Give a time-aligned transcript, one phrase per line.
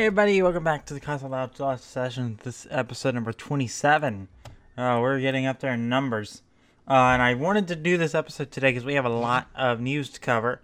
[0.00, 2.38] Everybody, welcome back to the Casa Loud Lost session.
[2.42, 4.28] This episode number 27.
[4.74, 6.40] Uh, we're getting up there in numbers.
[6.88, 9.78] Uh, and I wanted to do this episode today because we have a lot of
[9.78, 10.62] news to cover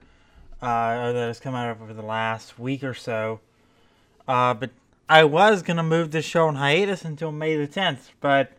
[0.63, 3.41] uh, that has come out over the last week or so.
[4.27, 4.71] Uh, but
[5.07, 8.53] I was going to move this show on hiatus until May the 10th, but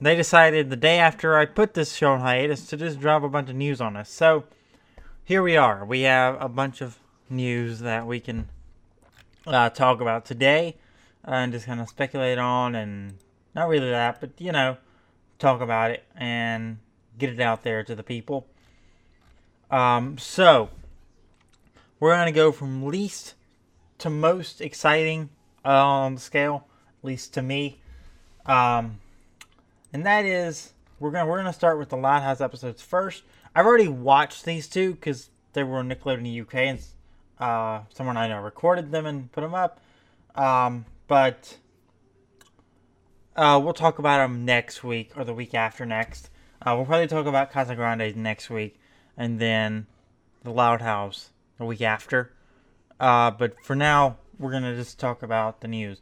[0.00, 3.28] they decided the day after I put this show on hiatus to just drop a
[3.28, 4.08] bunch of news on us.
[4.08, 4.44] So
[5.22, 5.84] here we are.
[5.84, 6.98] We have a bunch of
[7.28, 8.48] news that we can
[9.46, 10.76] uh, talk about today
[11.24, 13.18] and just kind of speculate on and
[13.54, 14.76] not really that, but you know,
[15.38, 16.78] talk about it and
[17.18, 18.46] get it out there to the people.
[19.70, 20.70] Um, so
[21.98, 23.34] we're gonna go from least
[23.98, 25.30] to most exciting
[25.64, 26.66] uh, on the scale,
[27.00, 27.80] at least to me,
[28.44, 29.00] um,
[29.92, 33.24] and that is we're gonna we're gonna start with the Loud House episodes first.
[33.54, 36.80] I've already watched these two because they were on Nickelodeon UK and
[37.38, 39.80] uh, someone I know recorded them and put them up.
[40.34, 41.58] Um, but
[43.36, 46.30] uh, we'll talk about them next week or the week after next.
[46.60, 48.78] Uh, we'll probably talk about Casa Grande next week,
[49.16, 49.86] and then
[50.42, 52.32] the Loud House the week after.
[52.98, 56.00] Uh, but for now, we're gonna just talk about the news.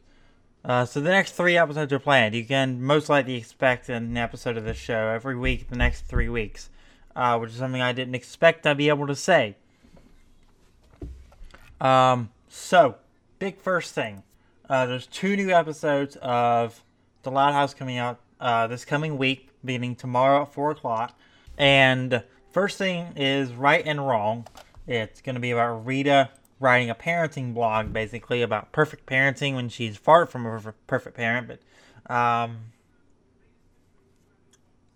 [0.63, 2.33] Uh, so the next three episodes are planned.
[2.33, 6.29] You can most likely expect an episode of this show every week the next three
[6.29, 6.69] weeks,
[7.15, 9.57] uh, which is something I didn't expect I'd be able to say.
[11.81, 12.95] Um, so,
[13.39, 14.23] big first thing.
[14.69, 16.83] Uh, there's two new episodes of
[17.23, 21.17] The Loud House coming out uh, this coming week, beginning tomorrow at 4 o'clock.
[21.57, 24.47] And first thing is Right and Wrong.
[24.87, 29.69] It's going to be about Rita writing a parenting blog, basically, about perfect parenting when
[29.69, 31.47] she's far from a perfect parent.
[31.47, 32.71] But um,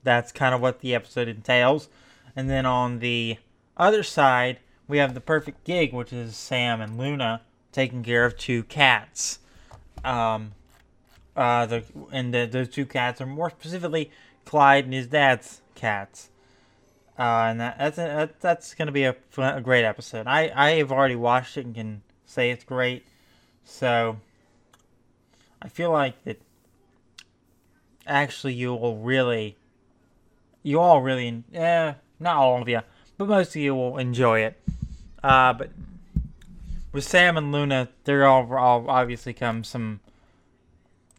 [0.04, 1.90] that's kind of what the episode entails.
[2.36, 3.38] And then on the
[3.78, 4.60] other side,
[4.90, 9.40] we have the perfect gig, which is Sam and Luna taking care of two cats.
[10.04, 10.54] Um,
[11.36, 14.12] uh, the and the, those two cats are more specifically
[14.44, 16.30] Clyde and his dad's cats.
[17.18, 20.26] Uh, and that, that's a, that's going to be a, a great episode.
[20.26, 23.06] I I have already watched it and can say it's great.
[23.64, 24.18] So
[25.62, 26.42] I feel like that
[28.08, 29.56] actually you will really
[30.64, 32.82] you all really yeah not all of you
[33.20, 34.60] but most of you will enjoy it
[35.24, 35.72] uh, but
[36.92, 40.00] with Sam and Luna, there all, all obviously come some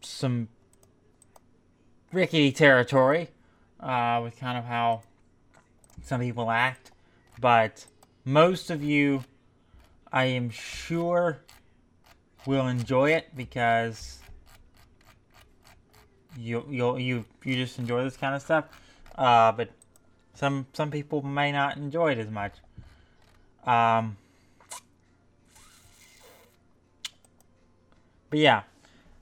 [0.01, 0.47] some
[2.11, 3.29] rickety territory
[3.79, 5.03] uh, with kind of how
[6.03, 6.91] some people act.
[7.39, 7.85] But
[8.25, 9.23] most of you,
[10.11, 11.39] I am sure,
[12.45, 14.19] will enjoy it because
[16.37, 18.65] you you you you just enjoy this kind of stuff.
[19.15, 19.69] Uh, but
[20.33, 22.53] some some people may not enjoy it as much.
[23.65, 24.17] Um,
[28.29, 28.63] but yeah,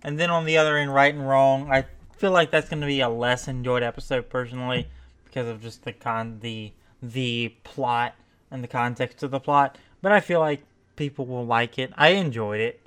[0.03, 1.71] and then on the other end, right and wrong.
[1.71, 1.85] I
[2.17, 4.87] feel like that's going to be a less enjoyed episode personally
[5.25, 8.15] because of just the con the the plot
[8.51, 9.77] and the context of the plot.
[10.01, 10.61] But I feel like
[10.95, 11.91] people will like it.
[11.97, 12.81] I enjoyed it,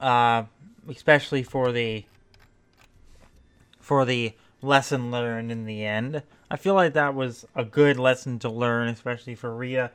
[0.00, 0.44] uh,
[0.88, 2.04] especially for the
[3.80, 4.32] for the
[4.62, 6.22] lesson learned in the end.
[6.50, 9.90] I feel like that was a good lesson to learn, especially for Rita.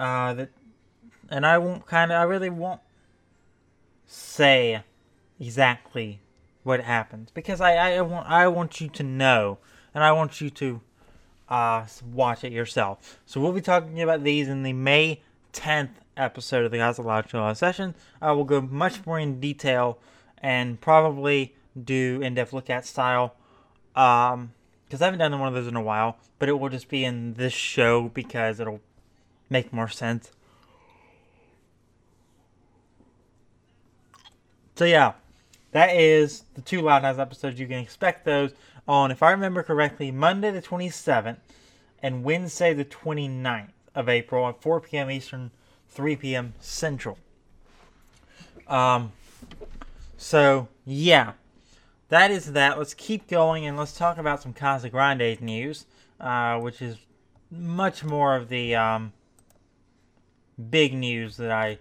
[0.00, 0.48] Uh, that,
[1.28, 2.80] and I won't kind of, I really won't
[4.06, 4.82] say
[5.38, 6.20] exactly
[6.62, 9.58] what happens because I, I want, I want you to know,
[9.92, 10.80] and I want you to
[11.50, 11.84] uh,
[12.14, 13.18] watch it yourself.
[13.26, 15.20] So we'll be talking about these in the May
[15.52, 17.94] 10th episode of the Cosmological Session.
[18.22, 19.98] I will go much more in detail
[20.38, 23.34] and probably do in-depth look at style.
[23.94, 24.54] Um,
[24.86, 27.04] because I haven't done one of those in a while, but it will just be
[27.04, 28.80] in this show because it'll
[29.50, 30.30] make more sense.
[34.76, 35.12] So yeah,
[35.72, 37.60] that is the two Loud House episodes.
[37.60, 38.52] You can expect those
[38.88, 41.36] on, if I remember correctly, Monday the 27th
[42.02, 45.10] and Wednesday the 29th of April at 4 p.m.
[45.10, 45.50] Eastern,
[45.88, 46.54] 3 p.m.
[46.60, 47.18] Central.
[48.66, 49.12] Um,
[50.16, 51.32] so yeah,
[52.08, 52.78] that is that.
[52.78, 55.86] Let's keep going and let's talk about some Casa Grande news,
[56.20, 56.96] uh, which is
[57.50, 59.12] much more of the um,
[60.68, 61.78] big news that I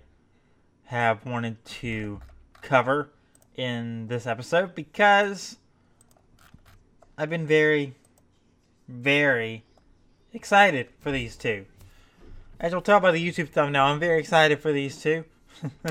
[0.85, 2.21] have wanted to
[2.61, 3.09] cover
[3.55, 5.57] in this episode because
[7.17, 7.95] I've been very,
[8.87, 9.63] very
[10.33, 11.65] excited for these two.
[12.59, 15.25] As you'll tell by the YouTube thumbnail, I'm very excited for these two.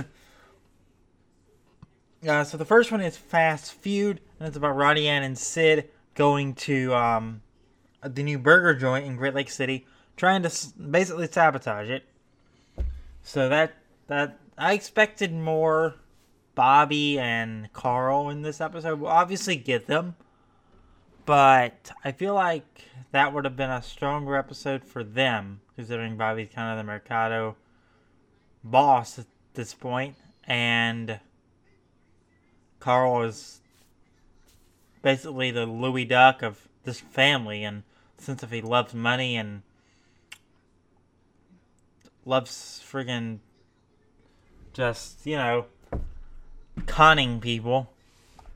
[2.29, 5.89] uh, so the first one is Fast Feud, and it's about Ronnie Anne and Sid
[6.15, 7.43] going to um,
[8.03, 9.87] the new burger joint in Great Lake City,
[10.17, 12.05] trying to basically sabotage it.
[13.29, 13.75] So that
[14.07, 15.97] that I expected more
[16.55, 19.01] Bobby and Carl in this episode.
[19.01, 20.17] We'll obviously get them,
[21.27, 26.49] but I feel like that would have been a stronger episode for them, considering Bobby's
[26.49, 27.57] kind of the Mercado
[28.65, 31.21] boss at this point, and
[32.81, 33.61] Carl is
[35.03, 37.83] basically the Louis Duck of this family, and
[38.17, 39.65] since if he loves money and
[42.29, 43.39] loves friggin'
[44.75, 45.65] just, you know,
[46.87, 47.91] conning people.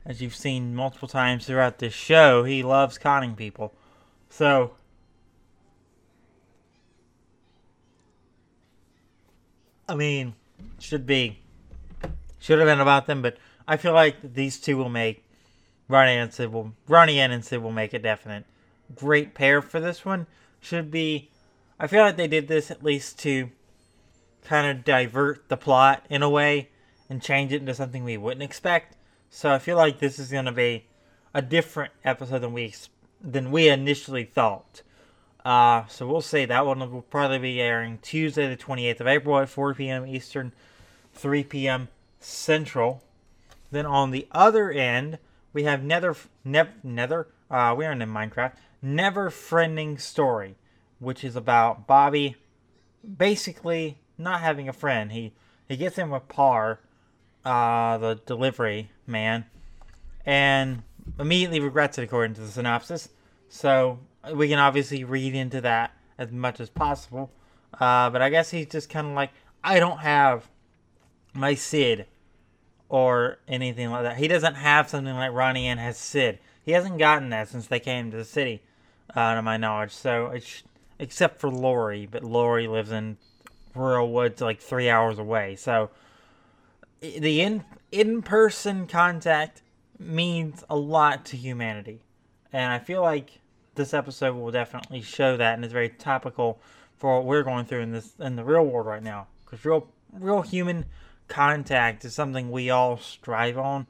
[0.05, 3.73] As you've seen multiple times throughout this show, he loves conning people.
[4.29, 4.73] So,
[9.89, 10.35] I mean,
[10.79, 11.39] should be,
[12.39, 13.37] should have been about them, but
[13.67, 15.25] I feel like these two will make
[15.87, 18.45] Ronnie and Sid will Ronnie and Sid will make a definite
[18.95, 20.27] great pair for this one.
[20.59, 21.31] Should be,
[21.79, 23.49] I feel like they did this at least to
[24.43, 26.69] kind of divert the plot in a way
[27.09, 28.97] and change it into something we wouldn't expect.
[29.29, 30.85] So I feel like this is going to be
[31.33, 32.73] a different episode than we
[33.21, 34.81] than we initially thought.
[35.45, 36.45] Uh, so we'll see.
[36.45, 40.05] That one will probably be airing Tuesday, the 28th of April at 4 p.m.
[40.05, 40.53] Eastern,
[41.13, 41.87] 3 p.m.
[42.19, 43.01] Central.
[43.71, 45.17] Then on the other end,
[45.51, 47.27] we have Nether, ne- Nether.
[47.49, 48.53] Uh, we aren't in Minecraft.
[48.81, 50.55] Never Friending Story,
[50.99, 52.35] which is about Bobby
[53.17, 55.11] basically not having a friend.
[55.11, 55.33] He
[55.67, 56.79] he gets in with Parr,
[57.45, 59.45] uh, the delivery man,
[60.25, 60.83] and
[61.19, 63.09] immediately regrets it according to the synopsis.
[63.49, 63.99] So
[64.33, 67.31] we can obviously read into that as much as possible.
[67.79, 69.31] Uh, but I guess he's just kind of like,
[69.63, 70.49] I don't have
[71.33, 72.05] my Sid
[72.89, 74.17] or anything like that.
[74.17, 76.39] He doesn't have something like Ronnie and has Sid.
[76.63, 78.61] He hasn't gotten that since they came to the city,
[79.15, 79.91] uh, to my knowledge.
[79.91, 80.63] So it's
[80.99, 83.17] except for Lori, but Lori lives in
[83.75, 85.55] rural woods like three hours away.
[85.55, 85.89] So
[87.01, 89.61] the in in person contact
[89.99, 92.01] means a lot to humanity,
[92.51, 93.39] and I feel like
[93.75, 96.59] this episode will definitely show that, and it's very topical
[96.97, 99.27] for what we're going through in this in the real world right now.
[99.43, 100.85] Because real real human
[101.27, 103.87] contact is something we all strive on,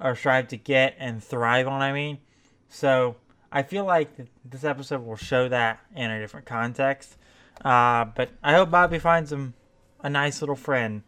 [0.00, 1.82] or strive to get and thrive on.
[1.82, 2.18] I mean,
[2.68, 3.16] so
[3.50, 4.08] I feel like
[4.44, 7.16] this episode will show that in a different context.
[7.64, 9.54] Uh, but I hope Bobby finds him
[10.00, 11.02] a nice little friend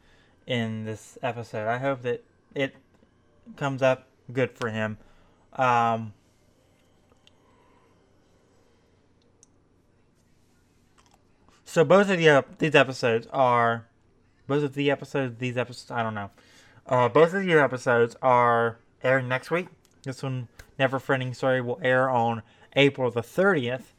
[0.47, 1.69] in this episode.
[1.69, 2.25] I hope that
[2.55, 2.77] it
[3.57, 4.99] comes up good for him.
[5.55, 6.13] Um,
[11.65, 13.87] so both of the uh, these episodes are
[14.47, 16.31] both of the episodes these episodes I don't know.
[16.87, 19.69] Uh, both of the episodes are airing next week.
[20.03, 20.49] This one,
[20.79, 22.43] Never Friending Story, will air on
[22.77, 23.94] April the 30th.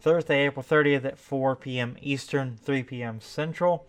[0.00, 1.96] Thursday, April 30th at 4 p.m.
[2.00, 3.20] Eastern, 3 p.m.
[3.20, 3.86] Central.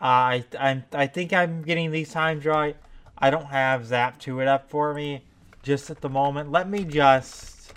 [0.00, 2.76] I I I think I'm getting these times right.
[3.16, 5.22] I don't have Zap2it up for me
[5.62, 6.52] just at the moment.
[6.52, 7.72] Let me just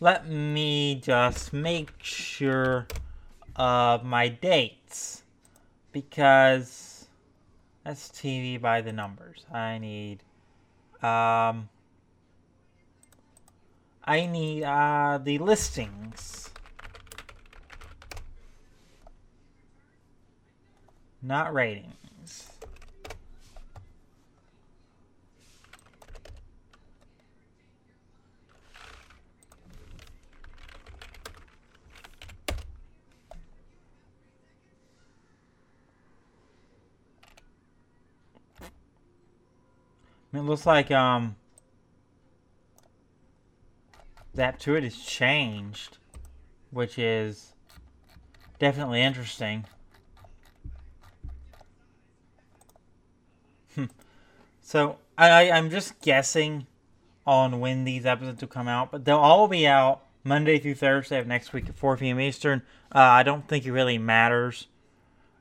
[0.00, 2.86] let me just make sure
[3.56, 5.22] of my dates
[5.92, 7.06] because
[7.84, 9.46] that's TV by the numbers.
[9.52, 10.22] I need
[11.02, 11.68] um
[14.10, 16.50] I need uh the listings.
[21.22, 22.50] Not ratings.
[40.32, 41.36] It looks like um
[44.40, 45.98] that to it is changed,
[46.70, 47.52] which is
[48.58, 49.66] definitely interesting.
[54.70, 56.68] So I, I'm just guessing
[57.26, 61.18] on when these episodes will come out, but they'll all be out Monday through Thursday
[61.18, 62.20] of next week at 4 p.m.
[62.20, 62.62] Eastern.
[62.94, 64.68] Uh, I don't think it really matters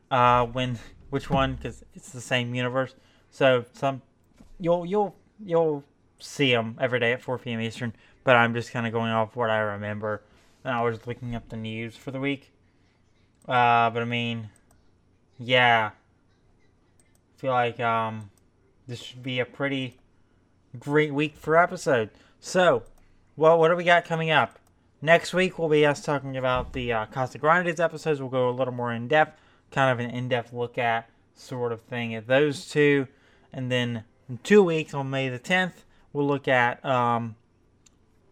[0.09, 0.79] uh, when
[1.11, 2.95] which one because it's the same universe.
[3.29, 4.01] So some
[4.59, 5.15] you'll you'll
[5.45, 5.83] you'll
[6.17, 7.61] see them every day at 4 p.m.
[7.61, 7.93] Eastern.
[8.23, 10.21] But I'm just kind of going off what I remember,
[10.63, 12.51] and I was looking up the news for the week.
[13.47, 14.49] Uh, but I mean,
[15.37, 18.29] yeah, I feel like um
[18.87, 19.97] this should be a pretty
[20.77, 22.09] great week for episode.
[22.39, 22.83] So,
[23.37, 24.59] well, what do we got coming up?
[25.01, 28.19] Next week will be us talking about the uh, Casagrandes episodes.
[28.19, 29.39] We'll go a little more in depth,
[29.71, 33.07] kind of an in depth look at sort of thing at those two.
[33.53, 37.35] And then in two weeks, on May the 10th, we'll look at um,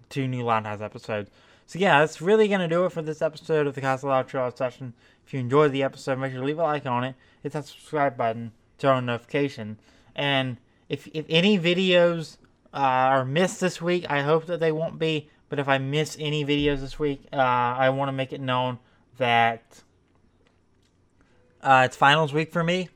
[0.10, 1.30] two new Loud House episodes.
[1.66, 4.52] So, yeah, that's really going to do it for this episode of the Castle Trail
[4.56, 4.94] session.
[5.26, 7.66] If you enjoyed the episode, make sure to leave a like on it, hit that
[7.66, 9.78] subscribe button, turn on notification.
[10.16, 12.38] And if if any videos
[12.74, 15.30] uh, are missed this week, I hope that they won't be.
[15.50, 18.80] But if I miss any videos this week, uh, I want to make it known
[19.18, 19.84] that
[21.62, 22.90] uh, it's finals week for me.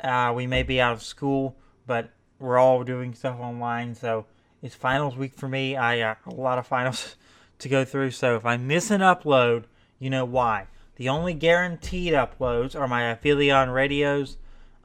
[0.00, 4.26] Uh, we may be out of school, but we're all doing stuff online, so
[4.62, 5.76] it's finals week for me.
[5.76, 7.16] I got a lot of finals
[7.58, 9.64] to go through, so if I miss an upload,
[9.98, 10.68] you know why.
[10.96, 14.36] The only guaranteed uploads are my Aphelion radios,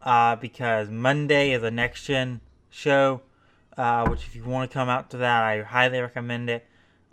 [0.02, 3.22] uh, because Monday is a next gen show,
[3.78, 6.66] uh, which if you want to come out to that, I highly recommend it,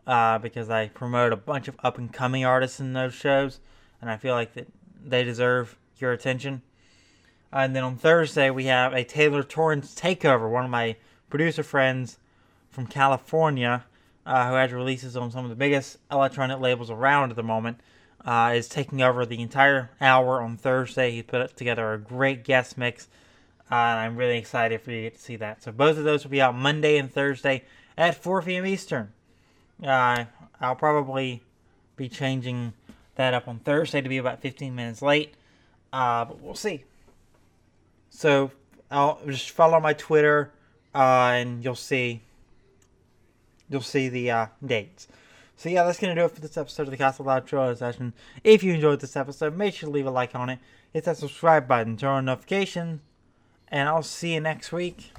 [0.07, 3.61] uh, because I promote a bunch of up and coming artists in those shows,
[4.01, 4.69] and I feel like that
[5.05, 6.63] they deserve your attention.
[7.53, 10.97] And then on Thursday, we have a Taylor Torrence takeover, one of my
[11.29, 12.19] producer friends
[12.75, 13.85] from California,
[14.27, 17.79] uh, who has releases on some of the biggest electronic labels around at the moment,
[18.25, 21.13] uh, is taking over the entire hour on Thursday.
[21.13, 23.09] He put together a great guest mix,
[23.71, 25.63] uh, and I'm really excited for you to get to see that.
[25.63, 27.63] So both of those will be out Monday and Thursday
[27.97, 28.67] at 4 p.m.
[28.67, 29.13] Eastern.
[29.83, 30.25] Uh,
[30.61, 31.43] I'll probably
[31.97, 32.73] be changing
[33.15, 35.35] that up on Thursday to be about 15 minutes late,
[35.93, 36.83] uh, but we'll see.
[38.11, 38.51] So
[38.91, 40.51] I'll just follow my Twitter,
[40.93, 42.23] uh, and you'll see
[43.69, 45.09] you'll see the uh, dates.
[45.57, 48.13] So yeah, that's gonna do it for this episode of the Castle Loud Trailer session.
[48.43, 50.59] If you enjoyed this episode, make sure to leave a like on it,
[50.93, 53.01] hit that subscribe button, turn on notifications,
[53.69, 55.13] and I'll see you next week.